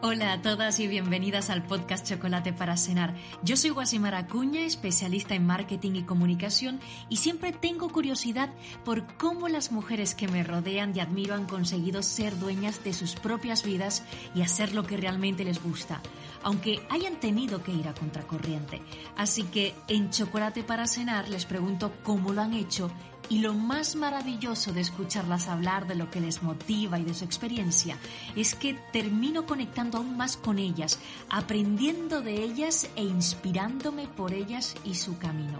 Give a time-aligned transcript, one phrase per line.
[0.00, 3.16] Hola a todas y bienvenidas al podcast Chocolate para Cenar.
[3.42, 8.48] Yo soy Guasimara Acuña, especialista en marketing y comunicación y siempre tengo curiosidad
[8.84, 13.16] por cómo las mujeres que me rodean y admiro han conseguido ser dueñas de sus
[13.16, 14.04] propias vidas
[14.36, 16.00] y hacer lo que realmente les gusta,
[16.44, 18.80] aunque hayan tenido que ir a contracorriente.
[19.16, 22.88] Así que en Chocolate para Cenar les pregunto cómo lo han hecho
[23.28, 27.24] y lo más maravilloso de escucharlas hablar de lo que les motiva y de su
[27.24, 27.98] experiencia
[28.36, 30.98] es que termino conectando aún más con ellas,
[31.28, 35.58] aprendiendo de ellas e inspirándome por ellas y su camino.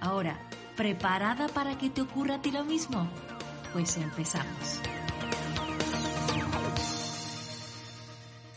[0.00, 0.38] Ahora,
[0.76, 3.08] ¿preparada para que te ocurra a ti lo mismo?
[3.72, 4.80] Pues empezamos.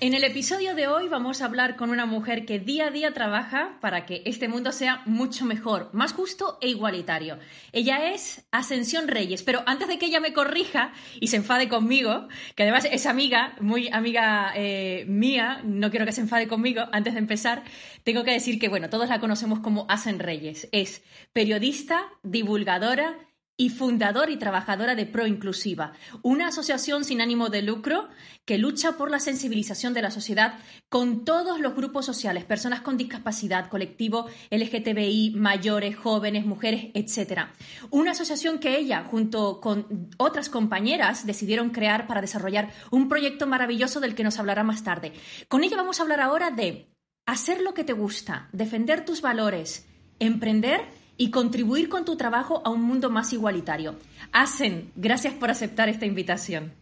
[0.01, 3.13] En el episodio de hoy vamos a hablar con una mujer que día a día
[3.13, 7.39] trabaja para que este mundo sea mucho mejor, más justo e igualitario.
[7.71, 12.27] Ella es Ascensión Reyes, pero antes de que ella me corrija y se enfade conmigo,
[12.55, 17.13] que además es amiga, muy amiga eh, mía, no quiero que se enfade conmigo, antes
[17.13, 17.63] de empezar,
[18.03, 20.67] tengo que decir que, bueno, todos la conocemos como Asen Reyes.
[20.73, 23.15] Es periodista, divulgadora,
[23.57, 28.09] y fundadora y trabajadora de Pro Inclusiva, una asociación sin ánimo de lucro
[28.43, 32.97] que lucha por la sensibilización de la sociedad con todos los grupos sociales, personas con
[32.97, 37.47] discapacidad, colectivo LGTBI, mayores, jóvenes, mujeres, etc.
[37.91, 44.01] Una asociación que ella, junto con otras compañeras, decidieron crear para desarrollar un proyecto maravilloso
[44.01, 45.13] del que nos hablará más tarde.
[45.47, 46.89] Con ella vamos a hablar ahora de
[47.25, 49.87] hacer lo que te gusta, defender tus valores,
[50.19, 53.95] emprender y contribuir con tu trabajo a un mundo más igualitario.
[54.31, 56.73] Hacen, gracias por aceptar esta invitación.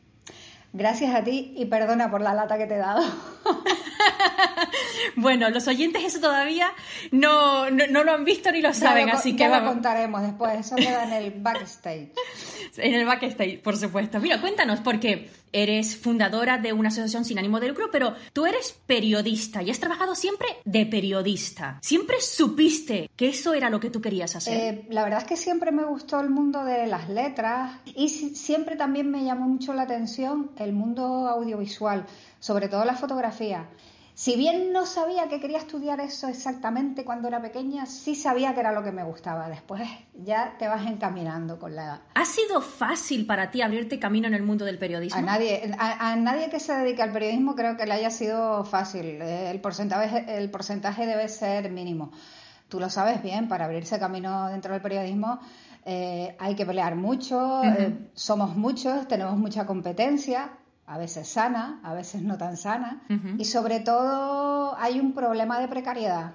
[0.72, 3.04] Gracias a ti y perdona por la lata que te he dado.
[5.16, 6.72] bueno, los oyentes eso todavía
[7.12, 10.76] no, no, lo han visto ni lo saben, así que ya lo contaremos después, eso
[10.76, 12.12] queda en el backstage.
[12.78, 14.20] en el backstage, por supuesto.
[14.20, 18.78] Mira, cuéntanos, porque eres fundadora de una asociación sin ánimo de lucro, pero tú eres
[18.88, 21.78] periodista y has trabajado siempre de periodista.
[21.82, 24.58] ¿Siempre supiste que eso era lo que tú querías hacer?
[24.58, 28.76] Eh, la verdad es que siempre me gustó el mundo de las letras y siempre
[28.76, 32.06] también me llamó mucho la atención el mundo audiovisual,
[32.40, 33.68] sobre todo la fotografía.
[34.16, 38.60] Si bien no sabía que quería estudiar eso exactamente cuando era pequeña, sí sabía que
[38.60, 39.50] era lo que me gustaba.
[39.50, 39.82] Después
[40.14, 42.02] ya te vas encaminando con la edad.
[42.14, 45.20] ¿Ha sido fácil para ti abrirte camino en el mundo del periodismo?
[45.20, 49.22] A nadie, a, nadie que se dedique al periodismo creo que le haya sido fácil.
[49.22, 52.12] El porcentaje, el porcentaje debe ser mínimo.
[52.70, 55.40] Tú lo sabes bien, para abrirse camino dentro del periodismo
[55.86, 60.52] eh, hay que pelear mucho, eh, somos muchos, tenemos mucha competencia,
[60.86, 63.04] a veces sana, a veces no tan sana,
[63.38, 66.34] y sobre todo hay un problema de precariedad.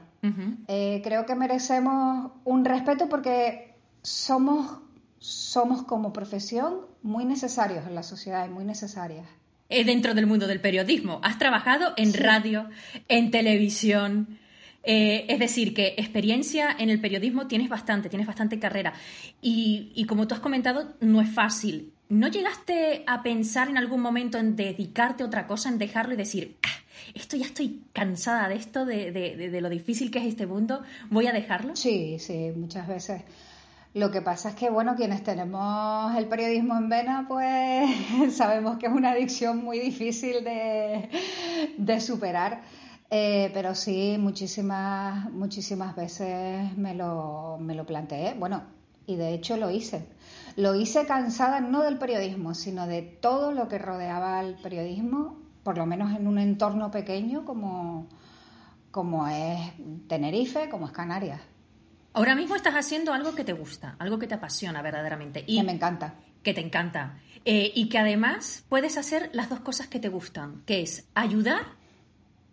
[0.66, 4.80] Eh, creo que merecemos un respeto porque somos,
[5.18, 9.26] somos como profesión muy necesarios en la sociedad y muy necesarias.
[9.68, 12.70] Eh, dentro del mundo del periodismo, has trabajado en radio,
[13.08, 14.38] en televisión,
[14.82, 18.94] eh, es decir, que experiencia en el periodismo tienes bastante, tienes bastante carrera.
[19.42, 21.92] Y, y, como tú has comentado, no es fácil.
[22.08, 26.16] ¿No llegaste a pensar en algún momento en dedicarte a otra cosa, en dejarlo y
[26.16, 26.78] decir, ah,
[27.14, 31.26] esto ya estoy cansada de esto, de, de, lo difícil que es este mundo, voy
[31.26, 31.76] a dejarlo?
[31.76, 33.22] Sí, sí, muchas veces.
[33.92, 37.90] Lo que pasa es que, bueno, quienes tenemos el periodismo en vena, pues
[38.34, 41.10] sabemos que es una adicción muy difícil de,
[41.76, 42.62] de superar.
[43.10, 48.32] Eh, pero sí, muchísimas, muchísimas veces me lo, me lo planteé.
[48.32, 48.62] Bueno,
[49.06, 50.06] y de hecho lo hice
[50.58, 55.78] lo hice cansada no del periodismo, sino de todo lo que rodeaba al periodismo, por
[55.78, 58.08] lo menos en un entorno pequeño como,
[58.90, 59.60] como es
[60.08, 61.40] Tenerife, como es Canarias.
[62.12, 65.44] Ahora mismo estás haciendo algo que te gusta, algo que te apasiona verdaderamente.
[65.46, 66.16] Y que me encanta.
[66.42, 67.20] Que te encanta.
[67.44, 71.77] Eh, y que además puedes hacer las dos cosas que te gustan, que es ayudar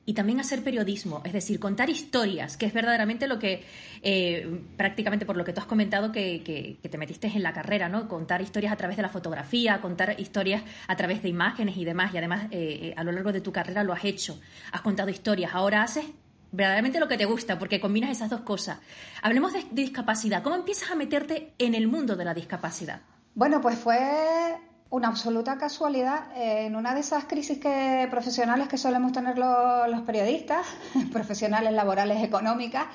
[0.05, 3.63] y también hacer periodismo, es decir, contar historias, que es verdaderamente lo que,
[4.03, 8.07] eh, prácticamente por lo que tú has comentado que, te metiste en la carrera, ¿no?
[8.07, 12.13] Contar historias a través de la fotografía, contar historias a través de imágenes y demás,
[12.13, 14.39] y además eh, eh, a lo largo de tu carrera lo has hecho,
[14.71, 16.05] has contado historias, ahora haces
[16.51, 18.79] verdaderamente lo que te gusta, porque combinas esas dos cosas.
[19.21, 23.01] Hablemos de discapacidad, ¿cómo empiezas a meterte en el mundo de la discapacidad?
[23.33, 24.55] Bueno, pues fue
[24.95, 26.25] una absoluta casualidad.
[26.35, 30.65] en una de esas crisis que, profesionales que solemos tener los periodistas,
[31.11, 32.85] profesionales, laborales, económicas,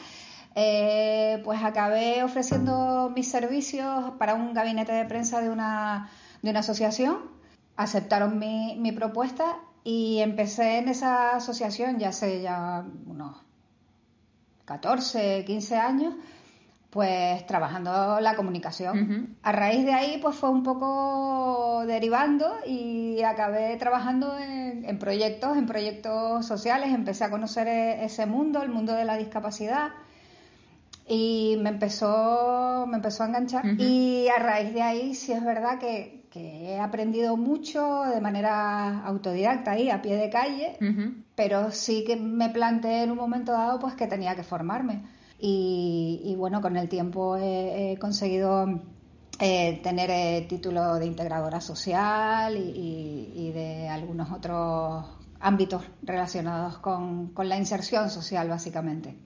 [0.54, 6.10] eh, pues acabé ofreciendo mis servicios para un gabinete de prensa de una,
[6.40, 7.18] de una asociación.
[7.76, 13.36] Aceptaron mi, mi propuesta y empecé en esa asociación ya hace ya unos
[14.64, 16.14] 14, 15 años,
[16.90, 19.36] pues trabajando la comunicación.
[19.42, 25.56] A raíz de ahí, pues fue un poco derivando y acabé trabajando en, en, proyectos,
[25.56, 26.92] en proyectos sociales.
[26.92, 29.90] Empecé a conocer e, ese mundo, el mundo de la discapacidad
[31.10, 33.64] y me empezó, me empezó a enganchar.
[33.78, 39.72] Y a raíz de ahí sí es verdad que, he aprendido mucho de manera autodidacta
[39.72, 40.76] ahí, a pie de calle,
[41.34, 45.02] pero sí que me planteé en un momento dado pues que tenía que formarme.
[45.42, 48.66] Y, bueno, con el tiempo he, conseguido
[49.38, 55.06] eh, tener el título de integradora social y, de algunos otros
[55.40, 59.16] ámbitos relacionados con la inserción social, básicamente.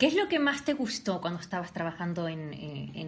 [0.00, 2.54] ¿Qué es lo que más te gustó cuando estabas trabajando en,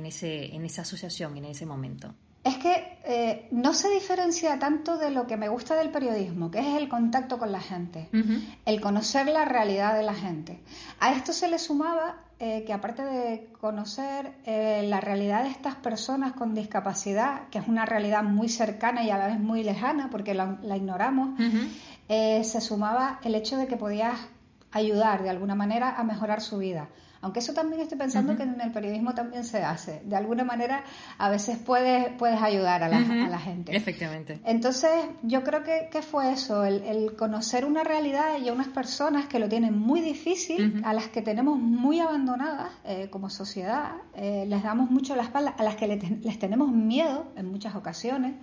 [0.04, 2.12] ese, en esa asociación, en ese momento?
[2.44, 6.60] Es que eh, no se diferencia tanto de lo que me gusta del periodismo, que
[6.60, 8.08] es el contacto con la gente,
[8.64, 10.60] el conocer la realidad de la gente.
[11.00, 15.74] A esto se le sumaba eh, que aparte de conocer eh, la realidad de estas
[15.74, 20.08] personas con discapacidad, que es una realidad muy cercana y a la vez muy lejana
[20.08, 21.40] porque la, ignoramos,
[22.08, 24.18] se sumaba el hecho de que podías
[24.70, 26.88] ayudar de alguna manera a mejorar su vida.
[27.22, 30.02] Aunque eso también estoy pensando que en el periodismo también se hace.
[30.04, 30.84] De alguna manera
[31.18, 33.74] a veces puedes, puedes ayudar a la, a la gente.
[33.74, 34.40] Efectivamente.
[34.44, 34.90] Entonces
[35.22, 39.38] yo creo que, que fue eso, el, conocer una realidad y a unas personas que
[39.38, 44.62] lo tienen muy difícil, a las que tenemos muy abandonadas eh, como sociedad, eh, les
[44.62, 48.34] damos mucho la espalda, a las que les tenemos miedo en muchas ocasiones.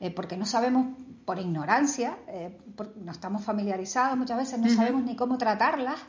[0.00, 0.86] Eh, porque no sabemos,
[1.26, 2.56] por ignorancia, eh,
[2.96, 6.00] no estamos familiarizados muchas veces, no sabemos ni cómo tratarlas.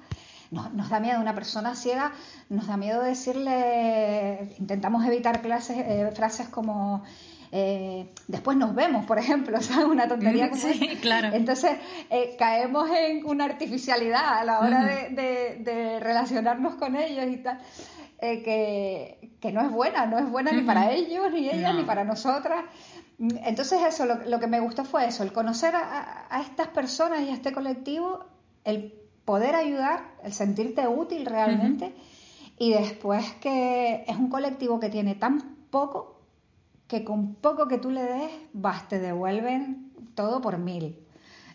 [0.52, 2.12] Nos, da miedo una persona ciega,
[2.50, 7.04] nos da miedo decirle, intentamos evitar clases, eh, frases como
[8.28, 9.86] después nos vemos, por ejemplo, ¿sabes?
[9.86, 11.30] Una tontería como sí, claro.
[11.34, 11.72] Entonces
[12.38, 17.60] caemos en una artificialidad a la hora de, relacionarnos con ellos y tal.
[18.20, 22.06] que, que, no es buena, no es buena ni para ellos, ni ellas, ni para
[22.06, 22.64] nosotras.
[23.22, 27.34] Entonces eso, lo, que me gustó fue eso, el conocer a, estas personas y a
[27.34, 28.26] este colectivo,
[28.64, 28.96] el
[29.32, 31.96] poder ayudar, el sentirte útil realmente
[32.60, 36.20] y después que es un colectivo que tiene tan poco
[36.90, 40.98] que con poco que tú le des, vas, te devuelven todo por mil.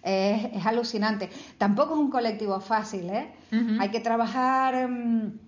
[0.03, 1.29] Es, alucinante.
[1.59, 3.35] Tampoco es un colectivo fácil, ¿eh?
[3.79, 5.39] Hay que trabajar mm,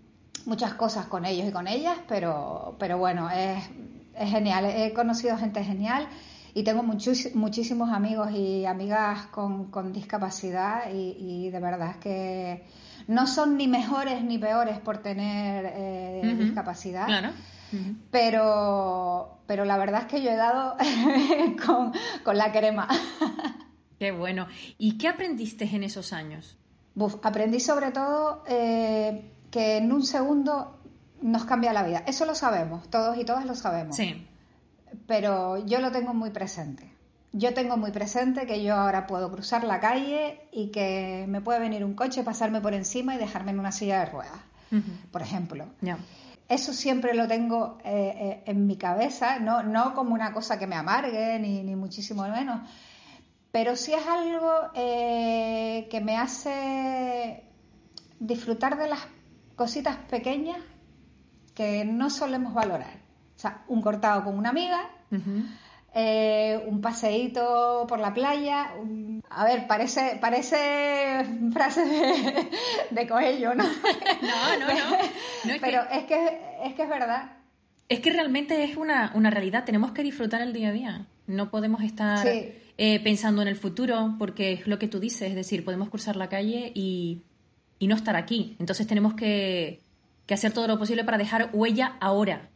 [0.44, 3.64] muchas cosas con ellos y con ellas, pero, pero bueno, es
[4.18, 4.66] es genial.
[4.66, 6.08] He conocido gente genial
[6.54, 12.66] y tengo muchos, muchísimos amigos y amigas con, discapacidad y, de verdad es que
[13.06, 17.06] no son ni mejores ni peores por tener eh, discapacidad.
[17.06, 17.30] Claro.
[18.10, 20.76] pero, pero la verdad es que yo he dado
[22.24, 22.88] con, la crema.
[23.98, 24.46] Qué bueno.
[24.78, 26.56] ¿Y qué aprendiste en esos años?
[27.22, 30.78] aprendí sobre todo eh, que en un segundo
[31.22, 32.02] nos cambia la vida.
[32.06, 33.96] Eso lo sabemos, todos y todas lo sabemos.
[33.96, 34.27] Sí.
[35.06, 36.92] Pero yo lo tengo muy presente.
[37.32, 41.60] Yo tengo muy presente que yo ahora puedo cruzar la calle y que me puede
[41.60, 44.40] venir un coche, pasarme por encima y dejarme en una silla de ruedas,
[45.12, 45.66] por ejemplo.
[46.48, 50.66] Eso siempre lo tengo eh, eh, en mi cabeza, no, no como una cosa que
[50.66, 52.60] me amargue, ni, ni muchísimo menos,
[53.52, 57.44] pero sí es algo eh, que me hace
[58.20, 59.00] disfrutar de las
[59.56, 60.58] cositas pequeñas
[61.54, 62.97] que no solemos valorar.
[63.38, 64.90] O sea, un cortado con una amiga,
[65.94, 68.72] eh, un paseíto por la playa.
[69.30, 72.50] A ver, parece, parece frase de,
[72.90, 73.62] de Coelho, ¿no?
[74.22, 75.54] no, no, no.
[75.60, 77.36] Pero es, que, es que es verdad.
[77.88, 79.64] Es que realmente es una, una realidad.
[79.64, 81.06] Tenemos que disfrutar el día a día.
[81.28, 85.30] No podemos estar eh, pensando en el futuro, porque es lo que tú dices.
[85.30, 87.22] Es decir, podemos cruzar la calle y,
[87.78, 88.56] y no estar aquí.
[88.58, 89.80] Entonces tenemos que
[90.28, 92.50] que hacer todo lo posible para dejar huella ahora,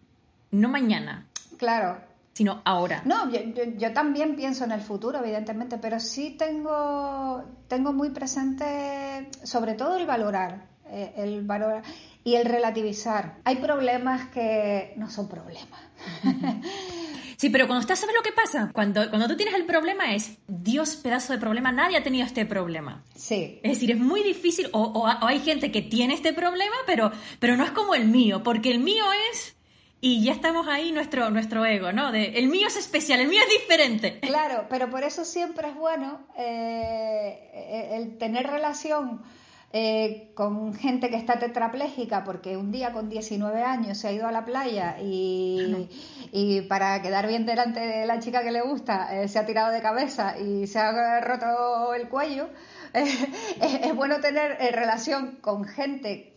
[0.52, 1.26] no mañana.
[1.58, 2.00] Claro.
[2.32, 3.02] Sino ahora.
[3.04, 9.74] No, yo, también pienso en el futuro, evidentemente, pero sí tengo, tengo muy presente sobre
[9.74, 11.82] todo el valorar, eh, el valorar
[12.24, 13.36] y el relativizar.
[13.44, 15.80] Hay problemas que no son problemas.
[17.42, 18.70] Sí, pero cuando estás, ¿sabes lo que pasa?
[18.72, 22.46] Cuando, cuando tú tienes el problema es, Dios, pedazo de problema, nadie ha tenido este
[22.46, 23.02] problema.
[23.16, 23.58] Sí.
[23.64, 27.64] Es decir, es muy difícil, o, hay gente que tiene este problema, pero, pero no
[27.64, 29.56] es como el mío, porque el mío es
[30.04, 32.10] y ya estamos ahí nuestro, nuestro ego, ¿no?
[32.10, 34.18] De, el mío es especial, el mío es diferente.
[34.32, 39.22] Claro, pero por eso siempre es bueno eh, el tener relación
[39.72, 44.26] eh, con gente que está tetrapléjica porque un día con 19 años se ha ido
[44.26, 45.88] a la playa y,
[46.32, 49.70] y para quedar bien delante de la chica que le gusta eh, se ha tirado
[49.70, 52.48] de cabeza y se ha roto el cuello.
[52.92, 56.31] es, bueno tener relación con gente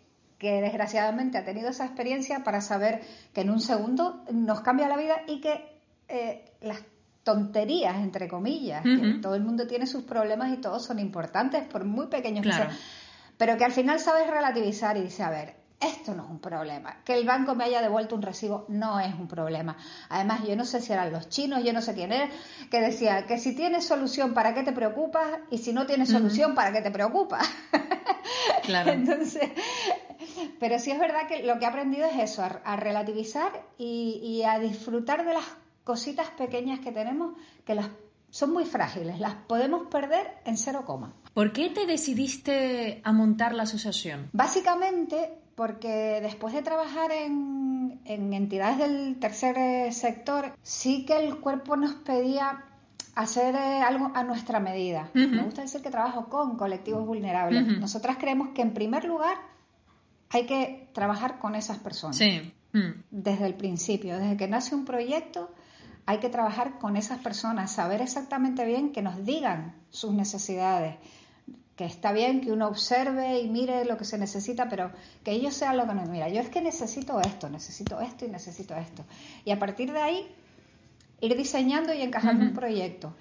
[0.46, 3.02] que desgraciadamente ha tenido esa experiencia para saber
[3.34, 6.84] que en un segundo nos cambia la vida y que eh, las
[7.24, 11.84] tonterías, entre comillas, que todo el mundo tiene sus problemas y todos son importantes, por
[11.84, 12.70] muy pequeños que sean,
[13.38, 17.02] pero que al final sabes relativizar y dice, a ver, esto no es un problema.
[17.04, 19.78] Que el banco me haya devuelto un recibo no es un problema.
[20.10, 22.30] Además, yo no sé si eran los chinos, yo no sé quién era,
[22.70, 25.28] que decía que si tienes solución, ¿para qué te preocupas?
[25.52, 27.48] Y si no tienes solución, ¿para qué te preocupas?
[28.64, 28.92] Claro.
[28.92, 29.52] Entonces,
[30.60, 34.60] pero sí es verdad que lo que he aprendido es eso, a, relativizar y, a
[34.60, 35.46] disfrutar de las
[35.84, 37.90] cositas pequeñas que tenemos, que las
[38.32, 41.14] son muy frágiles, las podemos perder en cero coma.
[41.34, 44.30] ¿Por qué te decidiste a montar la asociación?
[44.34, 51.78] Básicamente porque después de trabajar en, entidades del tercer eh, sector, sí que el cuerpo
[51.78, 52.66] nos pedía
[53.16, 55.10] hacer eh, algo a nuestra medida.
[55.14, 57.66] Me gusta decir que trabajo con colectivos vulnerables.
[57.80, 59.38] Nosotras creemos que en primer lugar
[60.30, 62.18] hay que trabajar con esas personas.
[62.18, 62.52] Sí.
[63.10, 65.50] Desde el principio, desde que nace un proyecto,
[66.06, 70.98] hay que trabajar con esas personas, saber exactamente bien que nos digan sus necesidades,
[71.76, 74.92] que está bien que uno observe y mire lo que se necesita, pero
[75.24, 76.30] que ellos sean lo que nos mira.
[76.30, 79.04] Yo es que necesito esto, necesito esto y necesito esto.
[79.44, 80.28] Y a partir de ahí,
[81.22, 83.14] ir diseñando y encajando un proyecto.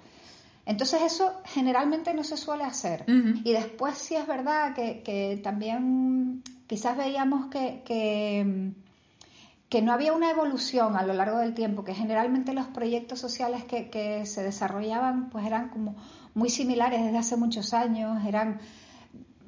[0.65, 3.05] Entonces eso generalmente no se suele hacer.
[3.07, 10.95] Y después sí es verdad que también quizás veíamos que, que, no había una evolución
[10.95, 15.69] a lo largo del tiempo, que generalmente los proyectos sociales que, se desarrollaban pues eran
[15.69, 15.95] como
[16.35, 18.59] muy similares desde hace muchos años, eran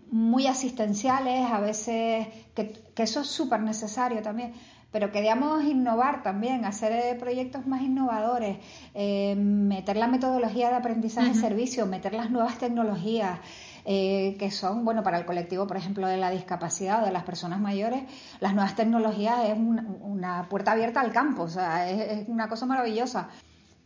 [0.09, 4.53] muy asistenciales, a veces, que, eso es súper necesario también,
[4.91, 8.57] pero queríamos innovar también, hacer eh, proyectos más innovadores,
[8.93, 13.39] eh, meter la metodología de aprendizaje y servicio, meter las nuevas tecnologías,
[13.83, 17.23] eh, que son, bueno, para el colectivo, por ejemplo, de la discapacidad o de las
[17.23, 18.03] personas mayores,
[18.39, 23.29] las nuevas tecnologías es una, puerta abierta al campo, o sea, es, una cosa maravillosa.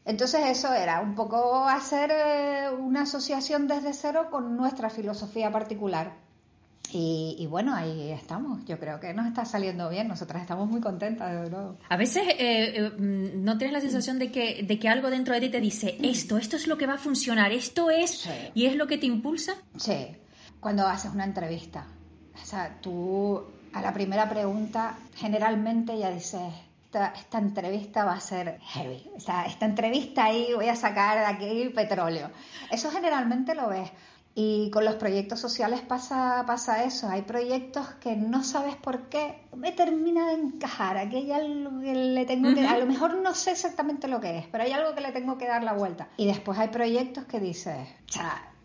[0.06, 6.14] Entonces eso era un poco hacer eh, una asociación desde cero con nuestra filosofía particular.
[6.94, 8.66] Y, bueno, ahí estamos.
[8.66, 10.10] Yo creo que nos está saliendo bien.
[10.10, 11.72] Nosotras estamos muy contentas, de verdad.
[11.88, 12.36] A veces eh,
[12.76, 15.62] eh, mm, no tienes la sensación de que, de que algo dentro de ti te
[15.62, 18.98] dice esto, esto es lo que va a funcionar, esto es, y es lo que
[18.98, 19.54] te impulsa.
[19.78, 20.08] Sí.
[20.60, 21.88] Cuando haces una entrevista,
[22.36, 23.42] o sea, tú
[23.74, 26.42] a la primera pregunta generalmente ya dices,
[26.92, 29.10] esta, esta, entrevista va a ser heavy.
[29.16, 32.30] O sea, esta entrevista ahí voy a sacar de aquí petróleo.
[32.70, 33.90] Eso generalmente lo ves.
[34.36, 37.10] Y con los proyectos sociales pasa, pasa eso.
[37.10, 40.98] Hay proyectos que no sabes por qué me termina de encajar.
[40.98, 42.68] Aquí hay algo que le tengo que.
[42.68, 45.38] A lo mejor no sé exactamente lo que es, pero hay algo que le tengo
[45.38, 46.10] que dar la vuelta.
[46.18, 47.88] Y después hay proyectos que dices,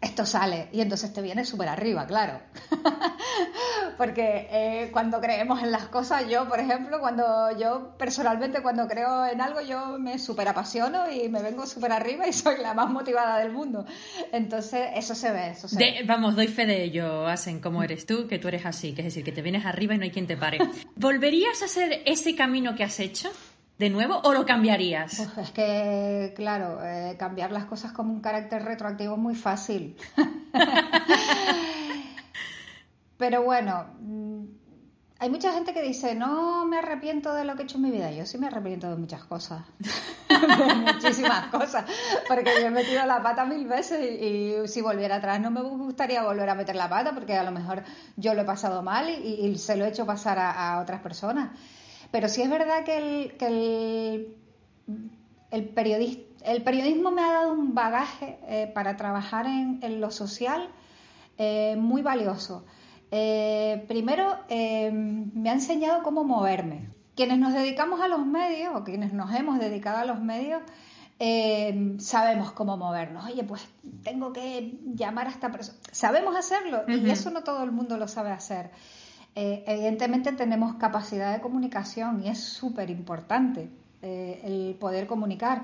[0.00, 2.40] esto sale y entonces te viene súper arriba, claro.
[3.96, 9.26] Porque eh, cuando creemos en las cosas, yo, por ejemplo, cuando yo personalmente cuando creo
[9.26, 12.90] en algo, yo me súper apasiono y me vengo súper arriba y soy la más
[12.90, 13.86] motivada del mundo.
[14.32, 18.26] Entonces, eso se ve, eso se Vamos, doy fe de ello, Asen, como eres tú,
[18.26, 20.26] que tú eres así, que es decir, que te vienes arriba y no hay quien
[20.26, 20.58] te pare.
[20.96, 23.30] ¿Volverías a hacer ese camino que has hecho?
[23.78, 25.18] De nuevo o lo cambiarías?
[25.18, 29.96] es que, claro, eh, cambiar las cosas como un carácter retroactivo es muy fácil.
[33.18, 34.44] Pero bueno, mm,
[35.18, 37.90] hay mucha gente que dice, no me arrepiento de lo que he hecho en mi
[37.90, 38.10] vida.
[38.12, 39.62] Yo sí me arrepiento de muchas cosas,
[40.28, 41.84] de muchísimas cosas,
[42.28, 46.22] porque yo he metido la pata mil veces y, si volviera atrás no me gustaría
[46.22, 47.82] volver a meter la pata porque a lo mejor
[48.16, 51.50] yo lo he pasado mal y, se lo he hecho pasar a otras personas.
[52.10, 54.26] Pero sí es verdad que el, que
[55.50, 60.68] el, periodismo me ha dado un bagaje eh, para trabajar en, lo social
[61.38, 62.64] eh, muy valioso.
[63.10, 66.88] Eh, primero, me ha enseñado cómo moverme.
[67.14, 70.62] Quienes nos dedicamos a los medios o quienes nos hemos dedicado a los medios,
[71.98, 73.24] sabemos cómo movernos.
[73.24, 73.66] Oye, pues
[74.04, 75.78] tengo que llamar a esta persona.
[75.92, 78.70] Sabemos hacerlo y eso no todo el mundo lo sabe hacer.
[79.38, 83.68] Eh, evidentemente tenemos capacidad de comunicación y es súper importante
[84.00, 85.62] eh, el poder comunicar.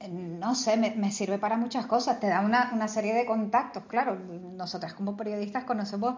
[0.00, 4.16] Eh, no sé, me, sirve para muchas cosas, te da una, serie de contactos, claro,
[4.16, 6.16] nosotras como periodistas conocemos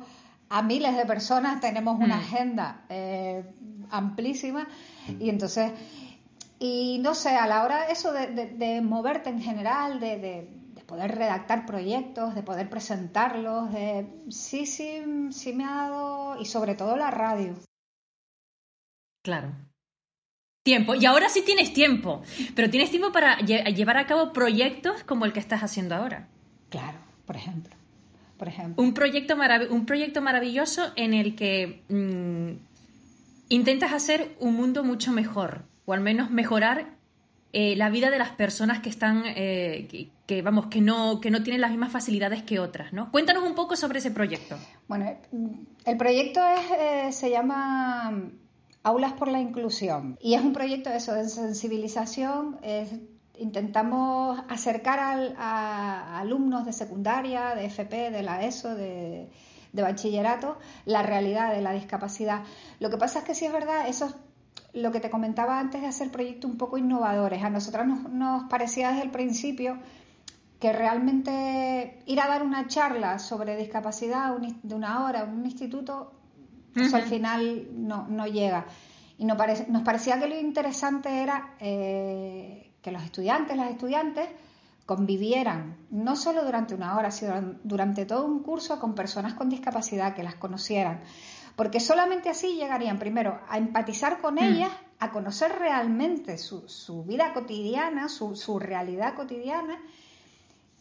[0.49, 2.21] a miles de personas, tenemos una mm.
[2.21, 3.45] agenda eh,
[3.91, 4.67] amplísima
[5.21, 5.71] y entonces,
[6.59, 10.49] y no sé, a la hora eso de, moverte en general, de,
[10.89, 16.75] poder redactar proyectos, de poder presentarlos, de, sí, sí, sí me ha dado, y sobre
[16.75, 17.55] todo la radio.
[19.23, 19.53] Claro.
[20.65, 20.97] Tiempo.
[20.97, 22.23] Y ahora sí tienes tiempo,
[22.57, 26.29] pero tienes tiempo para llevar a cabo proyectos como el que estás haciendo ahora.
[26.69, 27.79] Claro, por ejemplo
[28.39, 28.83] por ejemplo.
[28.83, 29.37] Un proyecto,
[29.71, 32.53] un proyecto maravilloso en el que mm,
[33.51, 36.98] intentas hacer un mundo mucho mejor, o al menos mejorar
[37.53, 41.43] eh, la vida de las personas que están, eh, que, vamos, que no, que no
[41.43, 43.11] tienen las mismas facilidades que otras, ¿no?
[43.11, 44.57] Cuéntanos un poco sobre ese proyecto.
[44.87, 45.17] Bueno,
[45.85, 48.31] el proyecto es, eh, se llama
[48.83, 52.91] Aulas por la Inclusión y es un proyecto eso, de sensibilización, es
[53.39, 59.31] intentamos acercar a, alumnos de secundaria, de FP, de la ESO, de,
[59.73, 62.43] bachillerato, la realidad de la discapacidad.
[62.81, 64.15] Lo que pasa es que sí es verdad, eso es
[64.83, 67.43] lo que te comentaba antes de hacer proyectos un poco innovadores.
[67.43, 69.79] A nosotros nos, parecía desde el principio
[70.61, 76.13] que realmente ir a dar una charla sobre discapacidad de una hora en un instituto,
[76.75, 78.67] eso al final no, llega.
[79.19, 84.29] Y nos, nos parecía que lo interesante era eh, que los estudiantes, las estudiantes
[84.89, 90.15] convivieran no solo durante una hora, sino durante todo un curso con personas con discapacidad,
[90.15, 91.01] que las conocieran,
[91.59, 94.45] porque solamente así llegarían primero a empatizar con mm.
[94.45, 99.77] ellas, a conocer realmente su, vida cotidiana, su, su, realidad cotidiana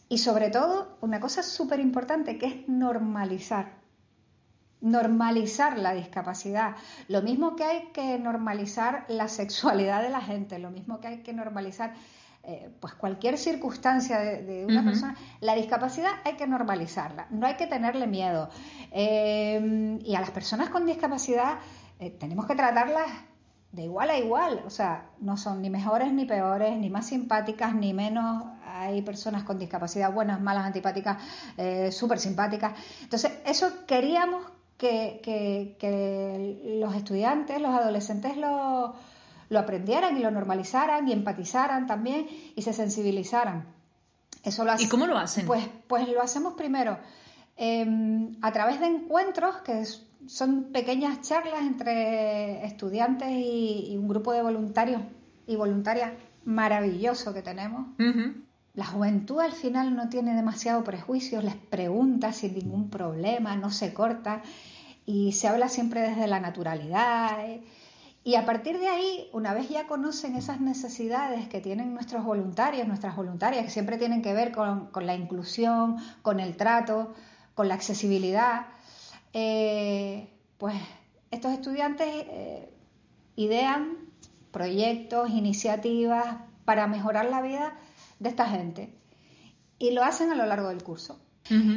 [0.08, 3.72] y sobre todo una cosa súper importante que es normalizar.
[4.80, 6.76] Normalizar la discapacidad.
[7.08, 11.22] Lo mismo que hay que normalizar la sexualidad de la gente, lo mismo que hay
[11.24, 11.92] que normalizar
[12.50, 17.66] eh, pues cualquier circunstancia de, una persona, la discapacidad hay que normalizarla, no hay que
[17.66, 18.48] tenerle miedo.
[18.90, 21.58] Eh, y a las personas con discapacidad
[21.98, 23.06] eh, tenemos que tratarlas
[23.72, 27.74] de igual a igual, o sea, no son ni mejores ni peores, ni más simpáticas
[27.74, 28.46] ni menos.
[28.64, 31.18] Hay personas con discapacidad buenas, malas, antipáticas,
[31.90, 32.72] súper simpáticas.
[33.02, 34.42] Entonces, eso queríamos
[34.78, 35.76] que,
[36.80, 38.38] los estudiantes, los adolescentes
[39.48, 43.66] lo, aprendieran y lo normalizaran y empatizaran también y se sensibilizaran.
[44.42, 45.46] Eso lo ¿Y cómo lo hacen?
[45.46, 46.98] Pues, pues lo hacemos primero
[47.56, 49.84] em, a través de encuentros que
[50.26, 55.02] son pequeñas charlas entre estudiantes y, un grupo de voluntarios
[55.46, 56.12] y voluntarias
[56.44, 57.86] maravilloso que tenemos.
[58.74, 63.92] La juventud al final no tiene demasiado prejuicios, les pregunta sin ningún problema, no se
[63.92, 64.42] corta
[65.04, 67.44] y se habla siempre desde la naturalidad.
[67.44, 67.62] ¿eh?
[68.24, 72.86] Y a partir de ahí, una vez ya conocen esas necesidades que tienen nuestros voluntarios,
[72.86, 77.14] nuestras voluntarias, que siempre tienen que ver con, la inclusión, con el trato,
[77.54, 78.66] con la accesibilidad,
[79.32, 80.28] eh,
[80.58, 80.76] pues
[81.30, 82.72] estos estudiantes eh,
[83.36, 83.96] idean
[84.50, 87.74] proyectos, iniciativas para mejorar la vida
[88.18, 88.94] de esta gente.
[89.78, 91.20] Y lo hacen a lo largo del curso.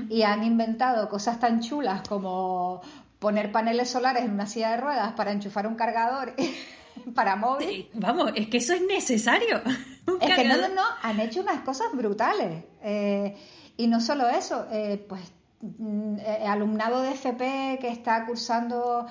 [0.10, 2.82] Y han inventado cosas tan chulas como
[3.21, 6.34] poner paneles solares en una silla de ruedas para enchufar un cargador
[7.15, 7.88] para móvil.
[7.93, 9.62] vamos, es que eso es necesario.
[10.21, 12.63] es que no, no, no, han hecho unas cosas brutales.
[12.81, 13.38] Eh,
[13.77, 15.21] y no solo eso, eh, pues
[15.62, 19.05] mm, eh, alumnado de FP que está cursando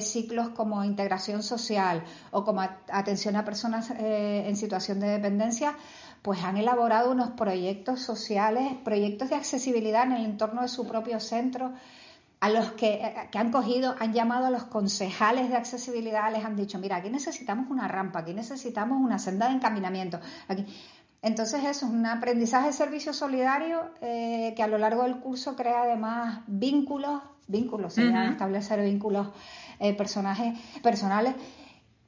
[0.00, 5.76] ciclos como integración social o como atención a personas en situación de dependencia,
[6.22, 11.20] pues han elaborado unos proyectos sociales, proyectos de accesibilidad en el entorno de su propio
[11.20, 11.72] centro,
[12.40, 16.78] a los que, han cogido, han llamado a los concejales de accesibilidad, les han dicho,
[16.78, 20.18] mira, aquí necesitamos una rampa, aquí necesitamos una senda de encaminamiento.
[20.48, 20.66] Aquí.
[21.22, 25.54] Entonces eso es un aprendizaje de servicio solidario eh, que a lo largo del curso
[25.54, 29.28] crea además vínculos, vínculos, se establecer vínculos
[29.78, 31.34] eh, personajes, personales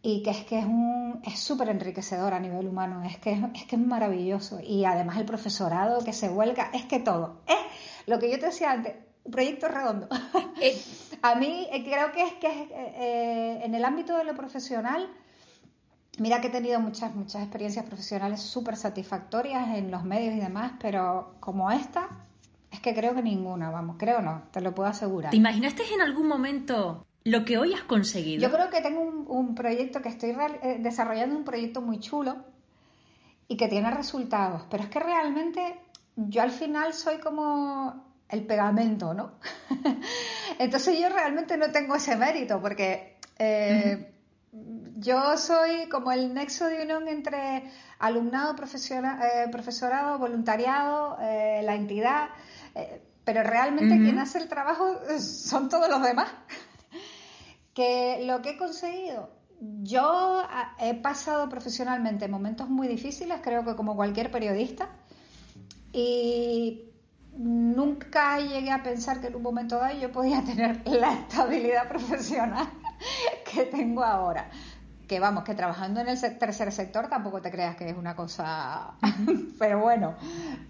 [0.00, 3.64] y que es que es un es súper enriquecedor a nivel humano, es que es,
[3.66, 7.56] que es maravilloso y además el profesorado que se vuelca, es que todo, es
[8.06, 10.08] lo que yo te decía antes, un proyecto redondo.
[10.60, 10.80] Eh,
[11.22, 15.08] a mí eh, creo que es que eh, en el ámbito de lo profesional,
[16.18, 20.72] mira que he tenido muchas muchas experiencias profesionales súper satisfactorias en los medios y demás,
[20.80, 22.08] pero como esta
[22.70, 25.30] es que creo que ninguna, vamos, creo no, te lo puedo asegurar.
[25.30, 28.42] ¿Te imaginaste en algún momento lo que hoy has conseguido.
[28.42, 30.34] Yo creo que tengo un, proyecto que estoy
[30.80, 32.36] desarrollando, un proyecto muy chulo
[33.46, 35.78] y que tiene resultados, pero es que realmente
[36.16, 39.34] yo al final soy como el pegamento, ¿no?
[40.58, 44.12] Entonces yo realmente no tengo ese mérito porque eh,
[44.96, 52.30] yo soy como el nexo de unión entre alumnado, eh, profesorado, voluntariado, la entidad
[53.24, 56.28] pero realmente quien hace el trabajo son todos los demás.
[57.74, 60.42] que lo que he conseguido, yo
[60.80, 64.88] he pasado profesionalmente momentos muy difíciles, creo que como cualquier periodista,
[65.92, 66.91] y
[67.36, 72.68] nunca llegué a pensar que en un momento dado yo podía tener la estabilidad profesional
[73.52, 74.50] que tengo ahora.
[75.08, 78.94] Que vamos, que trabajando en el tercer sector tampoco te creas que es una cosa,
[79.58, 80.14] pero bueno,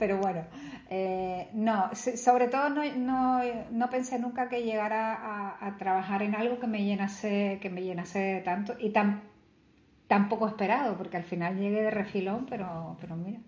[0.00, 0.46] pero bueno,
[0.90, 6.58] eh, no, sobre todo no, no, no, pensé nunca que llegara a, trabajar en algo
[6.58, 9.22] que me llenase, que me llenase tanto y tan,
[10.08, 13.38] tampoco esperado, porque al final llegué de refilón, pero, pero mira.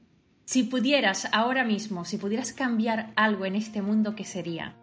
[0.44, 4.74] Si pudieras ahora mismo, si pudieras cambiar algo en este mundo, ¿qué sería?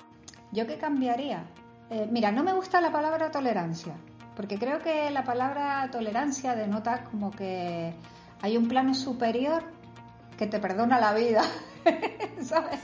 [0.52, 1.44] ¿Yo qué cambiaría?
[1.90, 3.96] Eh, mira, no me gusta la palabra tolerancia
[4.36, 7.94] porque creo que la palabra tolerancia denota como que
[8.42, 9.64] hay un plano superior
[10.38, 11.44] que te perdona la vida.
[12.42, 12.80] ¿Sabes?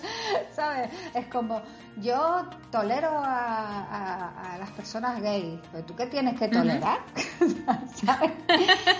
[1.14, 1.62] Es como,
[1.98, 7.00] yo tolero a, las personas gays, pero tú qué tienes que tolerar?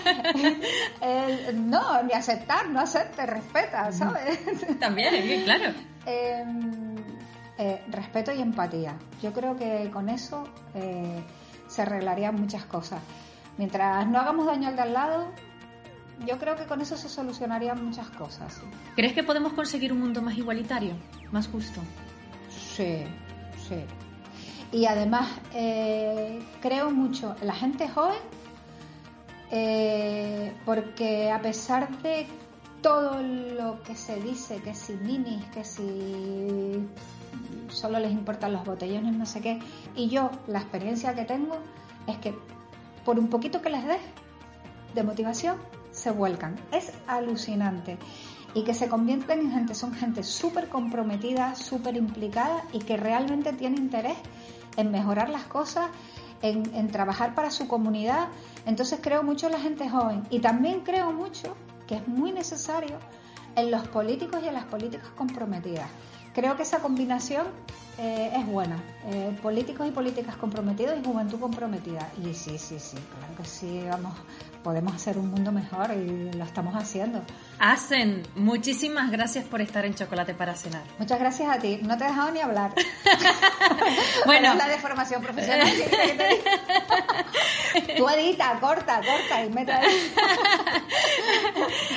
[1.54, 4.38] no, ni aceptar, no acepte, respeta, ¿sabes?
[4.80, 5.72] También, claro.
[6.06, 6.96] Em,
[7.58, 8.96] eh, respeto y empatía.
[9.22, 11.22] Yo creo que con eso eh,
[11.66, 13.00] se arreglarían muchas cosas.
[13.56, 15.32] Mientras no hagamos daño al de al lado,
[16.26, 18.60] yo creo que con eso se solucionarían muchas cosas.
[18.94, 20.94] ¿Crees que podemos conseguir un mundo más igualitario,
[21.30, 21.80] más justo?
[22.48, 23.04] Sí,
[23.68, 23.84] sí.
[24.70, 28.18] Y además, eh, creo mucho en la gente joven,
[29.50, 32.26] eh, porque a pesar de
[32.82, 36.86] todo lo que se dice, que si minis, que si
[37.68, 39.58] solo les importan los botellones, no sé qué.
[39.94, 41.56] Y yo, la experiencia que tengo
[42.06, 42.34] es que
[43.04, 44.00] por un poquito que les des
[44.94, 45.56] de motivación,
[45.92, 46.56] se vuelcan.
[46.72, 47.98] Es alucinante.
[48.54, 53.52] Y que se convierten en gente, son gente súper comprometida, súper implicada y que realmente
[53.52, 54.16] tiene interés
[54.76, 55.90] en mejorar las cosas,
[56.42, 58.28] en, en, trabajar para su comunidad.
[58.66, 62.98] Entonces creo mucho en la gente joven y también creo mucho que es muy necesario
[63.56, 65.88] en los políticos y en las políticas comprometidas
[66.38, 67.46] creo que esa combinación
[67.98, 68.80] eh, es buena.
[69.06, 72.12] Eh, políticos y políticas comprometidos y juventud comprometida.
[72.24, 74.14] Y sí, sí, sí, claro que sí, vamos,
[74.62, 77.22] podemos hacer un mundo mejor y lo estamos haciendo.
[77.58, 80.82] Hacen, muchísimas gracias por estar en Chocolate para Cenar.
[80.98, 81.80] Muchas gracias a ti.
[81.82, 82.72] No te he dejado ni hablar.
[84.26, 85.68] bueno, la deformación profesional.
[87.96, 90.12] Tú edita, corta, corta y mete ahí.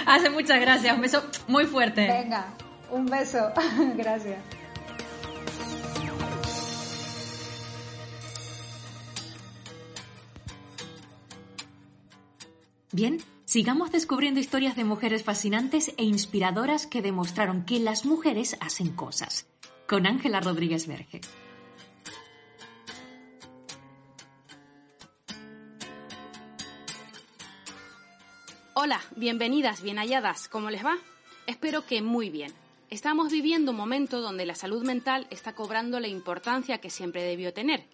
[0.06, 0.96] Hacen, muchas gracias.
[0.96, 2.08] Un beso muy fuerte.
[2.08, 2.46] Venga.
[2.92, 3.52] Un beso.
[3.96, 4.38] Gracias.
[12.94, 18.90] Bien, sigamos descubriendo historias de mujeres fascinantes e inspiradoras que demostraron que las mujeres hacen
[18.90, 19.48] cosas.
[19.88, 21.22] Con Ángela Rodríguez Verge.
[28.74, 30.50] Hola, bienvenidas, bien halladas.
[30.50, 30.98] ¿Cómo les va?
[31.48, 32.52] Espero que muy bien.
[32.90, 37.54] Estamos viviendo un momento donde la salud mental está cobrando la importancia que siempre debió
[37.54, 37.86] tener.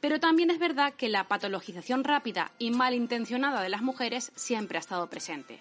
[0.00, 4.80] Pero también es verdad que la patologización rápida y malintencionada de las mujeres siempre ha
[4.80, 5.60] estado presente.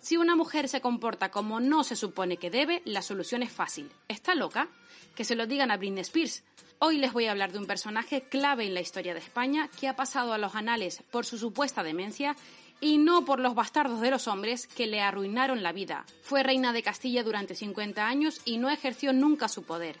[0.00, 3.90] Si una mujer se comporta como no se supone que debe, la solución es fácil.
[4.08, 4.68] ¿Está loca?
[5.14, 6.42] Que se lo digan a Britney Spears.
[6.78, 9.88] Hoy les voy a hablar de un personaje clave en la historia de España que
[9.88, 12.34] ha pasado a los anales por su supuesta demencia
[12.80, 16.06] y no por los bastardos de los hombres que le arruinaron la vida.
[16.22, 20.00] Fue reina de Castilla durante 50 años y no ejerció nunca su poder.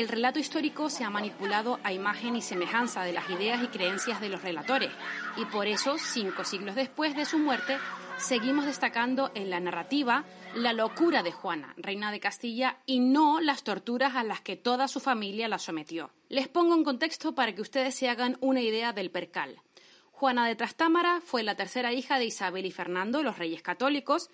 [0.00, 4.18] El relato histórico se ha manipulado a imagen y semejanza de las ideas y creencias
[4.18, 4.90] de los relatores,
[5.36, 7.76] y por eso, cinco siglos después de su muerte,
[8.16, 13.62] seguimos destacando en la narrativa la locura de Juana, reina de Castilla, y no las
[13.62, 16.10] torturas a las que toda su familia la sometió.
[16.30, 19.60] Les pongo en contexto para que ustedes se hagan una idea del percal.
[20.12, 24.30] Juana de Trastámara fue la tercera hija de Isabel y Fernando, los reyes católicos,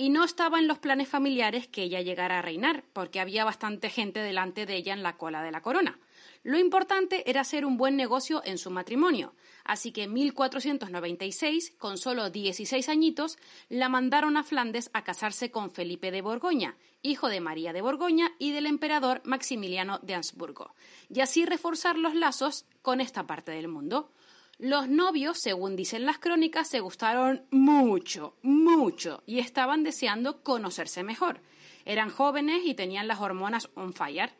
[0.00, 3.90] y no estaba en los planes familiares que ella llegara a reinar, porque había bastante
[3.90, 5.98] gente delante de ella en la cola de la corona.
[6.44, 9.34] Lo importante era hacer un buen negocio en su matrimonio,
[9.64, 15.72] así que en 1496, con solo 16 añitos, la mandaron a Flandes a casarse con
[15.72, 20.74] Felipe de Borgoña, hijo de María de Borgoña y del emperador Maximiliano de Habsburgo,
[21.12, 24.12] y así reforzar los lazos con esta parte del mundo.
[24.58, 31.40] Los novios, según dicen las crónicas, se gustaron mucho, mucho y estaban deseando conocerse mejor.
[31.84, 34.32] Eran jóvenes y tenían las hormonas on fire.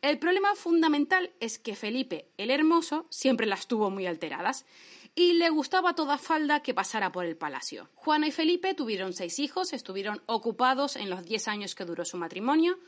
[0.00, 4.64] El problema fundamental es que Felipe el Hermoso siempre las tuvo muy alteradas
[5.16, 7.88] y le gustaba toda falda que pasara por el palacio.
[7.96, 12.16] Juana y Felipe tuvieron seis hijos, estuvieron ocupados en los diez años que duró su
[12.16, 12.78] matrimonio,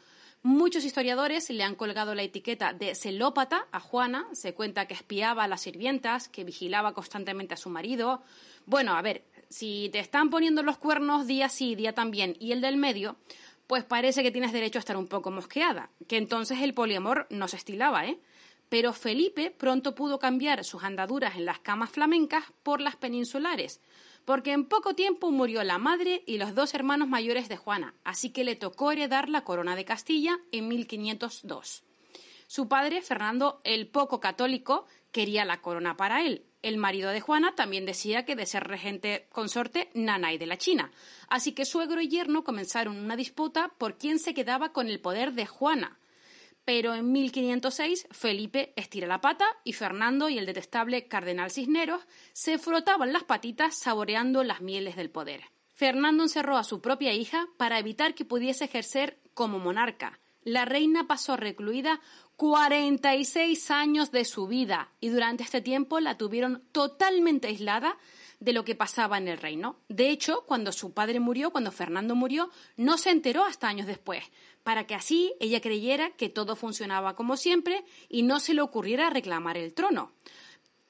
[0.42, 4.28] Muchos historiadores le han colgado la etiqueta de celópata a Juana.
[4.32, 8.22] Se cuenta que espiaba a las sirvientas, que vigilaba constantemente a su marido.
[8.64, 12.60] Bueno, a ver, si te están poniendo los cuernos día sí, día también, y el
[12.60, 13.16] del medio,
[13.66, 15.90] pues parece que tienes derecho a estar un poco mosqueada.
[16.06, 18.18] Que entonces el poliamor no se estilaba, ¿eh?
[18.68, 23.80] Pero Felipe pronto pudo cambiar sus andaduras en las camas flamencas por las peninsulares
[24.26, 28.30] porque en poco tiempo murió la madre y los dos hermanos mayores de Juana, así
[28.30, 31.84] que le tocó heredar la corona de Castilla en 1502.
[32.48, 36.44] Su padre, Fernando el poco católico, quería la corona para él.
[36.60, 40.90] El marido de Juana también decía que de ser regente consorte Nanay de la China.
[41.28, 45.34] Así que suegro y yerno comenzaron una disputa por quién se quedaba con el poder
[45.34, 45.98] de Juana
[46.66, 52.02] pero en 1506 Felipe estira la pata y Fernando y el detestable cardenal Cisneros
[52.32, 55.44] se frotaban las patitas saboreando las mieles del poder.
[55.68, 60.18] Fernando encerró a su propia hija para evitar que pudiese ejercer como monarca.
[60.42, 62.00] La reina pasó recluida
[62.34, 67.96] 46 años de su vida y durante este tiempo la tuvieron totalmente aislada
[68.40, 69.78] de lo que pasaba en el reino.
[69.88, 74.24] De hecho, cuando su padre murió, cuando Fernando murió, no se enteró hasta años después,
[74.66, 79.10] para que así ella creyera que todo funcionaba como siempre y no se le ocurriera
[79.10, 80.10] reclamar el trono.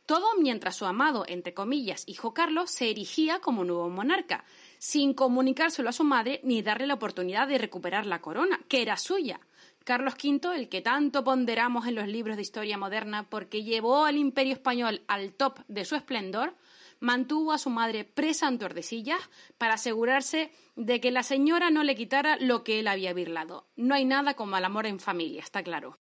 [0.07, 4.47] Todo mientras su amado, entre comillas, hijo Carlos se erigía como nuevo monarca,
[4.79, 8.97] sin comunicárselo a su madre ni darle la oportunidad de recuperar la corona, que era
[8.97, 9.41] suya.
[9.85, 14.17] Carlos V, el que tanto ponderamos en los libros de historia moderna porque llevó al
[14.17, 16.55] imperio español al top de su esplendor,
[17.01, 19.21] mantuvo a su madre presa en Tordesillas
[19.59, 23.67] para asegurarse de que la señora no le quitara lo que él había birlado.
[23.77, 25.99] No hay nada como el amor en familia, está claro.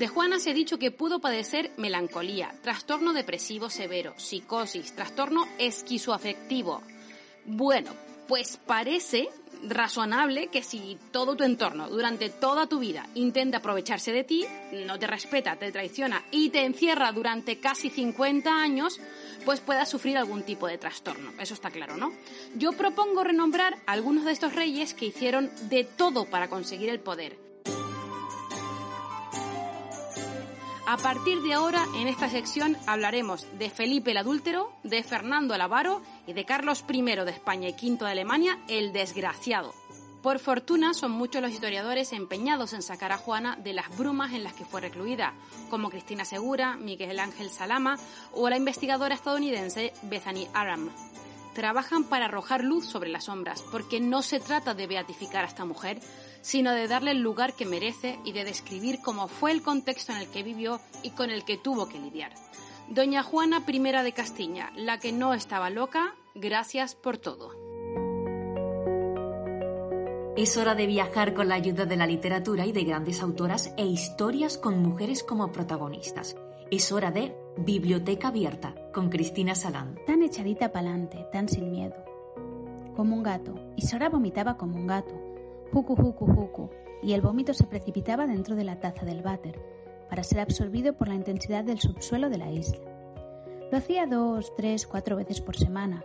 [0.00, 6.80] De Juana se ha dicho que pudo padecer melancolía, trastorno depresivo severo, psicosis, trastorno esquizoafectivo.
[7.44, 7.92] Bueno,
[8.26, 9.28] pues parece
[9.68, 14.46] razonable que si todo tu entorno durante toda tu vida intenta aprovecharse de ti,
[14.86, 19.00] no te respeta, te traiciona y te encierra durante casi 50 años,
[19.44, 21.32] pues puedas sufrir algún tipo de trastorno.
[21.38, 22.12] Eso está claro, ¿no?
[22.56, 27.00] Yo propongo renombrar a algunos de estos reyes que hicieron de todo para conseguir el
[27.00, 27.49] poder
[30.90, 35.60] A partir de ahora, en esta sección hablaremos de Felipe el Adúltero, de Fernando el
[35.60, 39.72] Avaro y de Carlos I de España y V de Alemania, el Desgraciado.
[40.20, 44.42] Por fortuna, son muchos los historiadores empeñados en sacar a Juana de las brumas en
[44.42, 45.32] las que fue recluida,
[45.70, 47.96] como Cristina Segura, Miguel Ángel Salama
[48.32, 50.90] o la investigadora estadounidense Bethany Aram
[51.54, 55.64] trabajan para arrojar luz sobre las sombras, porque no se trata de beatificar a esta
[55.64, 56.00] mujer,
[56.42, 60.18] sino de darle el lugar que merece y de describir cómo fue el contexto en
[60.18, 62.32] el que vivió y con el que tuvo que lidiar.
[62.88, 67.52] Doña Juana I de Castilla, la que no estaba loca, gracias por todo.
[70.36, 73.84] Es hora de viajar con la ayuda de la literatura y de grandes autoras e
[73.84, 76.36] historias con mujeres como protagonistas.
[76.70, 79.98] Es hora de Biblioteca Abierta con Cristina Salán.
[80.06, 81.96] Tan echadita pa'lante, tan sin miedo.
[82.96, 83.54] Como un gato.
[83.76, 85.29] Y Sora vomitaba como un gato.
[85.72, 86.70] Jucu, jucu, jucu.
[87.02, 89.58] Y el vómito se precipitaba dentro de la taza del váter,
[90.08, 92.78] para ser absorbido por la intensidad del subsuelo de la isla.
[93.70, 96.04] Lo hacía dos, tres, cuatro veces por semana.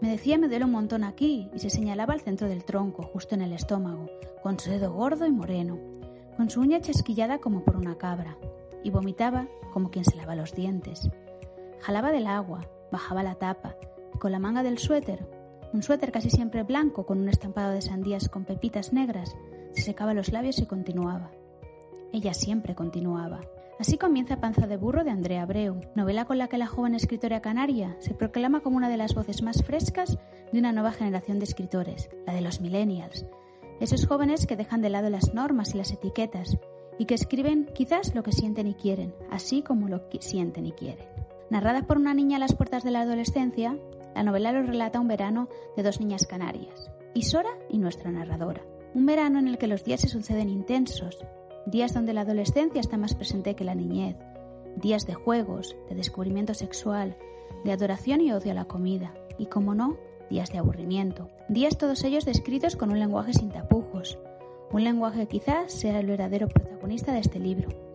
[0.00, 3.34] Me decía me duele un montón aquí y se señalaba al centro del tronco, justo
[3.34, 4.06] en el estómago,
[4.42, 5.78] con su dedo gordo y moreno,
[6.36, 8.38] con su uña chasquillada como por una cabra,
[8.82, 11.10] y vomitaba como quien se lava los dientes.
[11.80, 13.76] Jalaba del agua, bajaba la tapa,
[14.14, 15.26] y con la manga del suéter,
[15.72, 19.36] un suéter casi siempre blanco con un estampado de sandías con pepitas negras,
[19.72, 21.30] se secaba los labios y continuaba.
[22.12, 23.40] Ella siempre continuaba.
[23.78, 27.42] Así comienza Panza de Burro de Andrea Abreu, novela con la que la joven escritora
[27.42, 30.18] canaria se proclama como una de las voces más frescas
[30.50, 33.26] de una nueva generación de escritores, la de los millennials,
[33.80, 36.56] esos jóvenes que dejan de lado las normas y las etiquetas
[36.98, 40.72] y que escriben quizás lo que sienten y quieren, así como lo que sienten y
[40.72, 41.06] quieren.
[41.50, 43.78] Narrada por una niña a las puertas de la adolescencia,
[44.16, 48.62] La novela lo relata un verano de dos niñas canarias, Isora y nuestra narradora.
[48.94, 51.22] Un verano en el que los días se suceden intensos,
[51.66, 54.16] días donde la adolescencia está más presente que la niñez,
[54.76, 57.14] días de juegos, de descubrimiento sexual,
[57.62, 59.98] de adoración y odio a la comida, y como no,
[60.30, 64.18] días de aburrimiento, días todos ellos descritos con un lenguaje sin tapujos,
[64.72, 67.85] un lenguaje que quizás sea el verdadero protagonista de este libro.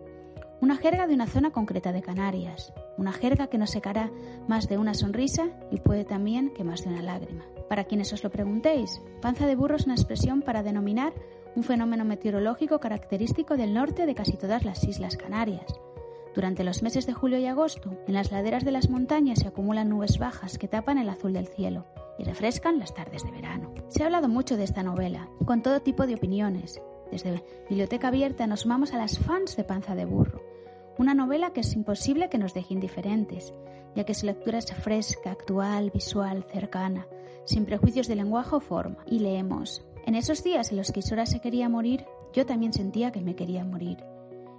[0.62, 4.12] Una jerga de una zona concreta de Canarias, una jerga que no secará
[4.46, 7.44] más de una sonrisa y puede también que más de una lágrima.
[7.68, 11.14] Para quienes os lo preguntéis, panza de burro es una expresión para denominar
[11.56, 15.66] un fenómeno meteorológico característico del norte de casi todas las Islas Canarias.
[16.32, 19.88] Durante los meses de julio y agosto, en las laderas de las montañas se acumulan
[19.88, 21.86] nubes bajas que tapan el azul del cielo
[22.20, 23.74] y refrescan las tardes de verano.
[23.88, 26.80] Se ha hablado mucho de esta novela, con todo tipo de opiniones.
[27.10, 30.51] Desde Biblioteca Abierta nos sumamos a las fans de Panza de Burro,
[30.98, 33.52] una novela que es imposible que nos deje indiferentes,
[33.94, 37.06] ya que su lectura es fresca, actual, visual, cercana,
[37.44, 38.98] sin prejuicios de lenguaje o forma.
[39.06, 39.84] Y leemos.
[40.06, 43.36] En esos días en los que Isora se quería morir, yo también sentía que me
[43.36, 43.98] quería morir.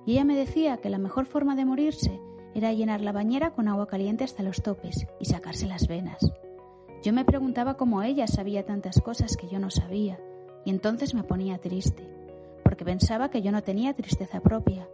[0.05, 2.19] Y ella me decía que la mejor forma de morirse
[2.53, 6.19] era llenar la bañera con agua caliente hasta los topes y sacarse las venas.
[7.03, 10.19] Yo me preguntaba cómo ella sabía tantas cosas que yo no sabía,
[10.65, 12.07] y entonces me ponía triste,
[12.63, 14.87] porque pensaba que yo no tenía tristeza propia,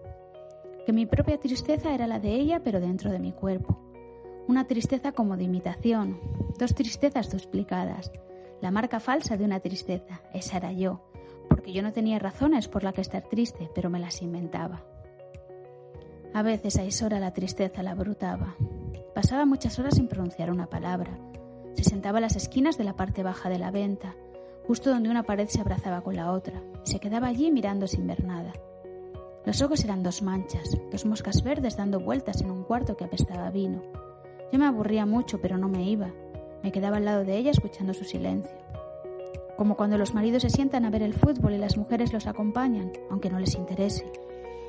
[0.90, 3.78] que mi propia tristeza era la de ella pero dentro de mi cuerpo.
[4.48, 6.20] Una tristeza como de imitación,
[6.58, 8.12] dos tristezas duplicadas,
[8.60, 11.04] la marca falsa de una tristeza, esa era yo,
[11.48, 14.84] porque yo no tenía razones por las que estar triste, pero me las inventaba.
[16.34, 18.56] A veces a Isora la tristeza la brutaba.
[19.14, 21.20] Pasaba muchas horas sin pronunciar una palabra,
[21.76, 24.16] se sentaba a las esquinas de la parte baja de la venta,
[24.66, 28.08] justo donde una pared se abrazaba con la otra, y se quedaba allí mirando sin
[28.08, 28.54] ver nada.
[29.50, 33.50] Los ojos eran dos manchas, dos moscas verdes dando vueltas en un cuarto que apestaba
[33.50, 33.82] vino.
[34.52, 36.12] Yo me aburría mucho, pero no me iba.
[36.62, 38.56] Me quedaba al lado de ella escuchando su silencio.
[39.58, 42.92] Como cuando los maridos se sientan a ver el fútbol y las mujeres los acompañan,
[43.10, 44.06] aunque no les interese.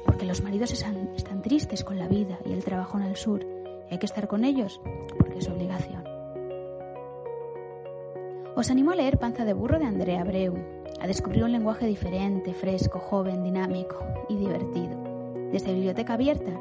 [0.07, 3.45] Porque los maridos están, están tristes con la vida y el trabajo en el sur,
[3.91, 4.81] y hay que estar con ellos
[5.19, 6.05] porque es obligación.
[8.57, 12.55] Os animo a leer Panza de Burro de Andrea Abreu, a descubrir un lenguaje diferente,
[12.55, 15.01] fresco, joven, dinámico y divertido.
[15.51, 16.53] Desde Biblioteca Abierta,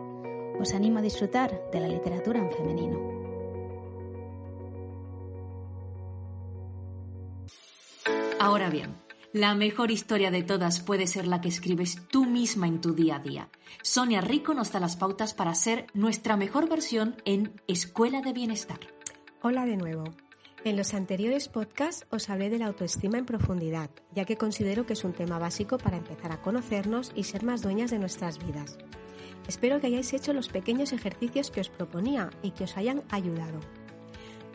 [0.59, 3.19] os animo a disfrutar de la literatura en femenino.
[8.39, 8.95] Ahora bien,
[9.33, 13.17] la mejor historia de todas puede ser la que escribes tú misma en tu día
[13.17, 13.49] a día.
[13.83, 18.79] Sonia Rico nos da las pautas para ser nuestra mejor versión en Escuela de Bienestar.
[19.41, 20.05] Hola de nuevo.
[20.65, 24.91] En los anteriores podcasts os hablé de la autoestima en profundidad, ya que considero que
[24.91, 28.77] es un tema básico para empezar a conocernos y ser más dueñas de nuestras vidas.
[29.47, 33.61] Espero que hayáis hecho los pequeños ejercicios que os proponía y que os hayan ayudado.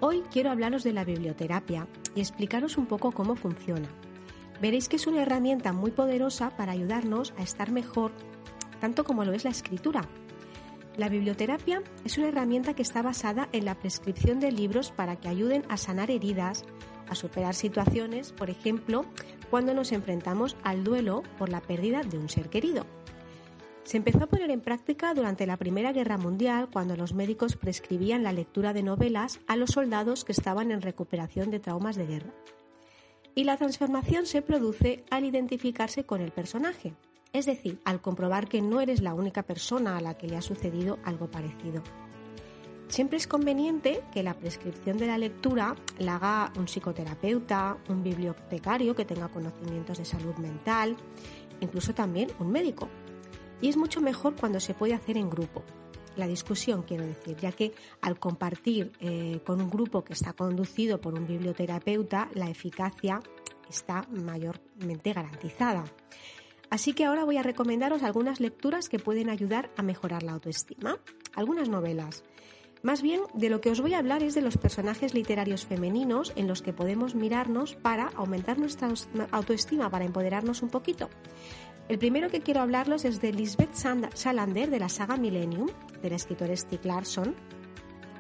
[0.01, 3.88] Hoy quiero hablaros de la biblioterapia y explicaros un poco cómo funciona.
[4.61, 8.12] Veréis que es una herramienta muy poderosa para ayudarnos a estar mejor,
[8.79, 10.07] tanto como lo es la escritura,
[10.97, 15.29] la biblioterapia es una herramienta que está basada en la prescripción de libros para que
[15.29, 16.65] ayuden a sanar heridas,
[17.09, 19.05] a superar situaciones, por ejemplo,
[19.51, 22.87] cuando nos enfrentamos al duelo por la pérdida de un ser querido.
[23.83, 28.23] Se empezó a poner en práctica durante la Primera Guerra Mundial cuando los médicos prescribían
[28.23, 32.33] la lectura de novelas a los soldados que estaban en recuperación de traumas de guerra.
[33.35, 36.95] Y la transformación se produce al identificarse con el personaje,
[37.35, 40.42] es decir, al comprobar que no eres la única persona a la que le ha
[40.42, 41.83] sucedido algo parecido.
[42.87, 48.94] Siempre es conveniente que la prescripción de la lectura la haga un psicoterapeuta, un bibliotecario
[48.94, 50.97] que tenga conocimientos de salud mental,
[51.61, 52.88] incluso también un médico.
[53.61, 55.64] Y es mucho mejor cuando se puede hacer en grupo.
[56.14, 61.01] La discusión, quiero decir, ya que al compartir eh, con un grupo que está conducido
[61.01, 63.20] por un biblioterapeuta, la eficacia
[63.68, 65.85] está mayormente garantizada.
[66.75, 70.99] Así que ahora voy a recomendaros algunas lecturas que pueden ayudar a mejorar la autoestima.
[71.37, 72.25] Algunas novelas.
[72.83, 76.33] Más bien, de lo que os voy a hablar es de los personajes literarios femeninos
[76.35, 78.93] en los que podemos mirarnos para aumentar nuestra
[79.31, 81.11] autoestima, para empoderarnos un poquito.
[81.89, 83.77] El primero que quiero hablarlos es de Lisbeth
[84.15, 85.69] Salander de la saga Millennium,
[86.03, 87.37] del escritor Stieg Larsson,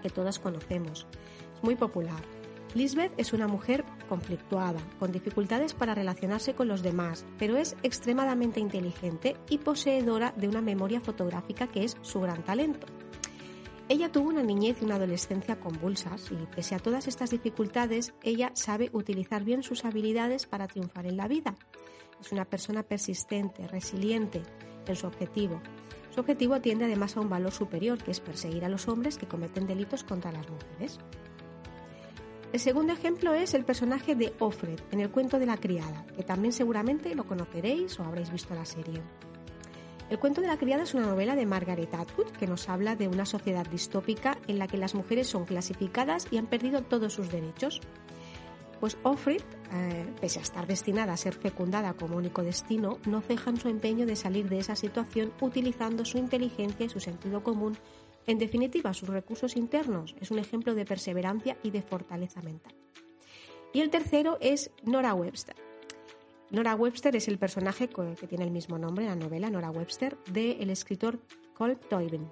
[0.00, 1.08] que todas conocemos.
[1.56, 2.33] Es muy popular.
[2.74, 8.58] Lisbeth es una mujer conflictuada, con dificultades para relacionarse con los demás, pero es extremadamente
[8.58, 12.88] inteligente y poseedora de una memoria fotográfica que es su gran talento.
[13.88, 18.50] Ella tuvo una niñez y una adolescencia convulsas y pese a todas estas dificultades, ella
[18.54, 21.54] sabe utilizar bien sus habilidades para triunfar en la vida.
[22.20, 24.42] Es una persona persistente, resiliente
[24.88, 25.60] en su objetivo.
[26.12, 29.28] Su objetivo tiende además a un valor superior, que es perseguir a los hombres que
[29.28, 30.98] cometen delitos contra las mujeres.
[32.54, 36.22] El segundo ejemplo es el personaje de Offred en el cuento de la criada, que
[36.22, 39.02] también seguramente lo conoceréis o habréis visto la serie.
[40.08, 43.08] El cuento de la criada es una novela de Margaret Atwood que nos habla de
[43.08, 47.28] una sociedad distópica en la que las mujeres son clasificadas y han perdido todos sus
[47.28, 47.80] derechos.
[48.78, 49.42] Pues Offred,
[49.72, 53.68] eh, pese a estar destinada a ser fecundada como único destino, no ceja en su
[53.68, 57.76] empeño de salir de esa situación utilizando su inteligencia y su sentido común.
[58.26, 62.74] En definitiva, sus recursos internos es un ejemplo de perseverancia y de fortaleza mental.
[63.72, 65.56] Y el tercero es Nora Webster.
[66.50, 70.16] Nora Webster es el personaje que tiene el mismo nombre en la novela, Nora Webster,
[70.30, 71.18] del escritor
[71.54, 72.28] Colm Toibin.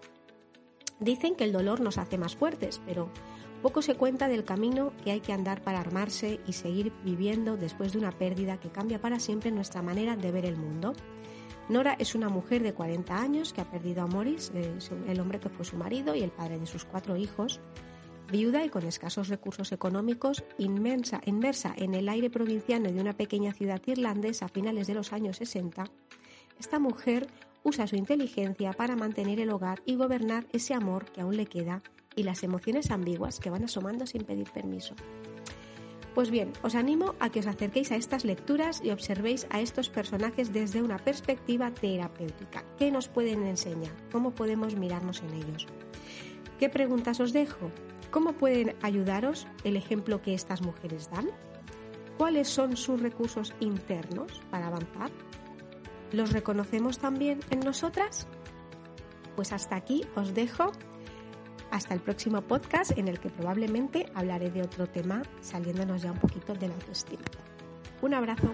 [1.01, 3.09] Dicen que el dolor nos hace más fuertes, pero
[3.61, 7.93] poco se cuenta del camino que hay que andar para armarse y seguir viviendo después
[7.93, 10.95] de una pérdida que cambia para siempre nuestra manera de ver el mundo.
[11.73, 15.41] Nora es una mujer de 40 años que ha perdido a Morris, eh, el hombre
[15.41, 17.61] que fue su marido y el padre de sus cuatro hijos.
[18.31, 23.55] Viuda y con escasos recursos económicos, inmensa, inmersa en el aire provinciano de una pequeña
[23.55, 25.87] ciudad irlandesa a finales de los años 60,
[26.61, 27.27] esta mujer
[27.63, 31.83] usa su inteligencia para mantener el hogar y gobernar ese amor que aún le queda
[32.15, 34.95] y las emociones ambiguas que van asomando sin pedir permiso.
[36.15, 39.89] Pues bien, os animo a que os acerquéis a estas lecturas y observéis a estos
[39.89, 42.65] personajes desde una perspectiva terapéutica.
[42.77, 43.93] ¿Qué nos pueden enseñar?
[44.13, 45.67] ¿Cómo podemos mirarnos en ellos?
[46.59, 47.71] ¿Qué preguntas os dejo?
[48.11, 51.31] ¿Cómo pueden ayudaros el ejemplo que estas mujeres dan?
[52.19, 55.11] ¿Cuáles son sus recursos internos para avanzar?
[56.13, 58.29] ¿Los reconocemos también en nosotras?
[59.35, 60.73] Pues hasta aquí os dejo
[61.73, 66.19] hasta el próximo podcast en el que probablemente hablaré de otro tema saliéndonos ya un
[66.19, 67.25] poquito de la autoestima.
[68.03, 68.53] Un abrazo.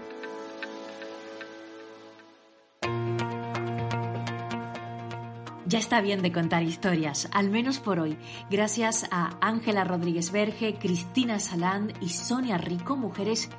[5.65, 8.17] Ya está bien de contar historias, al menos por hoy.
[8.49, 13.49] Gracias a Ángela Rodríguez Verge, Cristina Salán y Sonia Rico, mujeres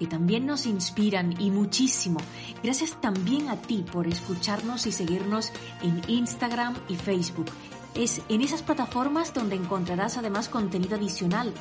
[0.00, 2.18] que también nos inspiran y muchísimo.
[2.64, 5.52] Gracias también a ti por escucharnos y seguirnos
[5.82, 7.46] en Instagram y Facebook.
[7.94, 11.52] Es en esas plataformas donde encontrarás además contenido adicional,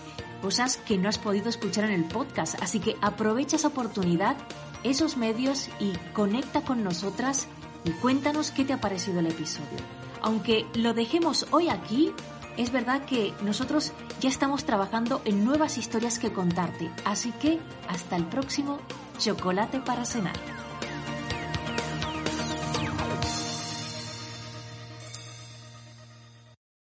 [0.42, 2.62] cosas que no has podido escuchar en el podcast.
[2.62, 4.38] Así que aprovecha esa oportunidad,
[4.84, 7.48] esos medios y conecta con nosotras
[7.84, 9.80] y cuéntanos qué te ha parecido el episodio.
[10.22, 12.12] Aunque lo dejemos hoy aquí,
[12.58, 16.92] es verdad que nosotros ya estamos trabajando en nuevas historias que contarte.
[17.06, 18.80] Así que hasta el próximo
[19.18, 20.61] Chocolate para cenar.